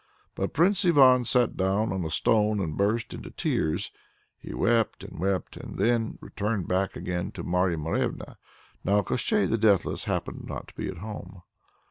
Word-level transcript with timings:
But 0.33 0.51
Prince 0.53 0.83
Ivan 0.83 1.25
sat 1.25 1.55
down 1.55 1.93
on 1.93 2.03
a 2.03 2.09
stone 2.09 2.59
and 2.59 2.75
burst 2.75 3.13
into 3.13 3.29
tears. 3.29 3.91
He 4.39 4.51
wept 4.51 5.03
and 5.03 5.19
wept 5.19 5.57
and 5.57 5.77
then 5.77 6.17
returned 6.21 6.67
back 6.67 6.95
again 6.95 7.31
to 7.33 7.43
Marya 7.43 7.77
Morevna. 7.77 8.37
Now 8.83 9.03
Koshchei 9.03 9.45
the 9.47 9.59
Deathless 9.59 10.05
happened 10.05 10.45
not 10.47 10.69
to 10.69 10.73
be 10.73 10.87
at 10.87 10.97
home. 11.05 11.43